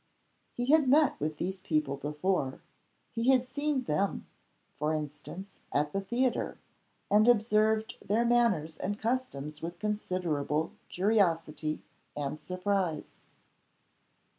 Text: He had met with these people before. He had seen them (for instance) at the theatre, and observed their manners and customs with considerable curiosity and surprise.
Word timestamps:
He 0.55 0.71
had 0.71 0.89
met 0.89 1.19
with 1.19 1.37
these 1.37 1.59
people 1.61 1.95
before. 1.95 2.59
He 3.11 3.29
had 3.29 3.43
seen 3.43 3.83
them 3.83 4.25
(for 4.79 4.95
instance) 4.95 5.59
at 5.71 5.93
the 5.93 6.01
theatre, 6.01 6.57
and 7.11 7.27
observed 7.27 7.97
their 8.03 8.25
manners 8.25 8.77
and 8.77 8.97
customs 8.97 9.61
with 9.61 9.77
considerable 9.77 10.71
curiosity 10.89 11.83
and 12.15 12.39
surprise. 12.39 13.13